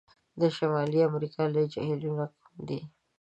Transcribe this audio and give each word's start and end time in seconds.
د 0.39 0.41
شمالي 0.55 0.99
امریکا 1.09 1.41
لوی 1.53 1.65
جهیلونو 1.73 2.25
کوم 2.35 2.55
دي؟ 2.67 2.79